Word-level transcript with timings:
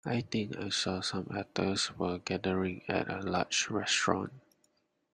I 0.03 0.21
think 0.21 0.57
I 0.57 0.69
saw 0.69 1.01
some 1.01 1.27
actors 1.31 1.91
were 1.95 2.17
gathering 2.17 2.81
at 2.89 3.07
a 3.07 3.19
large 3.19 3.69
restaurant. 3.69 4.33